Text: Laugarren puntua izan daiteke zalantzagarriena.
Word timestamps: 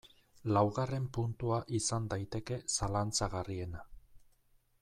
Laugarren 0.55 1.03
puntua 1.17 1.59
izan 1.81 2.09
daiteke 2.13 2.59
zalantzagarriena. 2.79 3.89